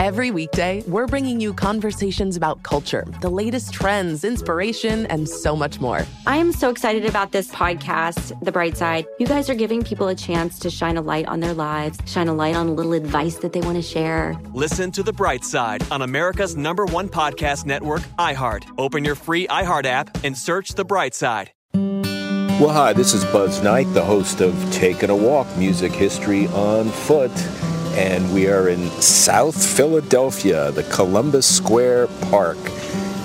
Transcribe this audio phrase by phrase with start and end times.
[0.00, 5.78] Every weekday, we're bringing you conversations about culture, the latest trends, inspiration, and so much
[5.78, 6.06] more.
[6.26, 9.04] I am so excited about this podcast, The Bright Side.
[9.18, 12.28] You guys are giving people a chance to shine a light on their lives, shine
[12.28, 14.40] a light on a little advice that they want to share.
[14.54, 18.64] Listen to The Bright Side on America's number one podcast network, iHeart.
[18.78, 21.52] Open your free iHeart app and search The Bright Side.
[21.74, 26.88] Well, hi, this is Buzz Knight, the host of Taking a Walk Music History on
[26.88, 27.32] Foot
[27.92, 32.58] and we are in South Philadelphia, the Columbus Square Park,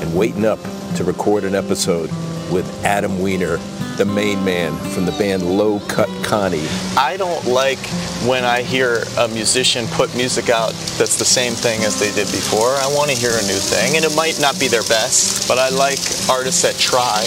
[0.00, 0.60] and waiting up
[0.96, 2.10] to record an episode
[2.52, 3.56] with Adam Weiner,
[3.96, 6.66] the main man from the band Low Cut Connie.
[6.96, 7.78] I don't like
[8.26, 12.30] when I hear a musician put music out that's the same thing as they did
[12.30, 12.68] before.
[12.76, 15.58] I want to hear a new thing, and it might not be their best, but
[15.58, 15.98] I like
[16.30, 17.26] artists that try.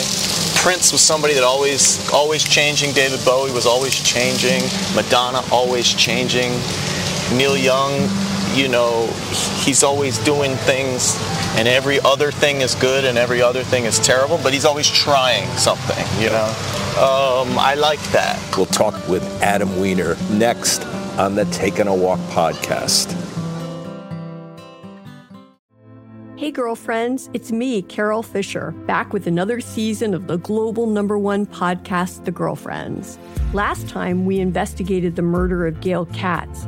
[0.61, 2.91] Prince was somebody that always always changing.
[2.93, 4.63] David Bowie was always changing.
[4.95, 6.53] Madonna always changing.
[7.33, 7.91] Neil Young,
[8.53, 9.07] you know,
[9.63, 11.17] he's always doing things
[11.57, 14.89] and every other thing is good and every other thing is terrible, but he's always
[14.89, 16.45] trying something, you know.
[16.97, 18.39] Um, I like that.
[18.55, 20.85] We'll talk with Adam Weiner next
[21.17, 23.13] on the Taking a Walk podcast.
[26.37, 31.45] Hey, girlfriends, it's me, Carol Fisher, back with another season of the global number one
[31.45, 33.17] podcast, The Girlfriends.
[33.53, 36.67] Last time, we investigated the murder of Gail Katz.